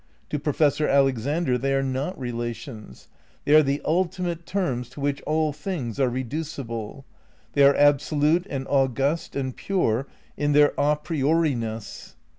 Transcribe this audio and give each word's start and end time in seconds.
To 0.31 0.39
Professor 0.39 0.87
Alexander 0.87 1.59
they 1.59 1.75
are 1.75 1.83
not 1.83 2.17
relations; 2.19 3.07
they 3.45 3.53
are 3.53 3.61
the 3.61 3.83
ultimate 3.85 4.47
terms 4.47 4.89
to 4.89 4.99
which 4.99 5.21
all 5.27 5.53
things 5.53 5.99
are 5.99 6.09
reducible; 6.09 7.05
they 7.53 7.61
are 7.61 7.75
absolute 7.75 8.47
and 8.49 8.65
august 8.67 9.35
and 9.35 9.55
pure 9.55 10.07
in 10.37 10.53
their 10.53 10.69
a 10.69 10.95
^noriness. 10.97 12.15